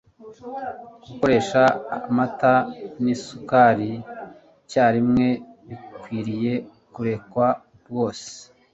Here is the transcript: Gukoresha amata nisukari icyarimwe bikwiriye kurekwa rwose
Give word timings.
Gukoresha 1.07 1.61
amata 1.97 2.53
nisukari 3.03 3.91
icyarimwe 4.61 5.27
bikwiriye 5.67 6.53
kurekwa 6.93 7.47
rwose 7.79 8.29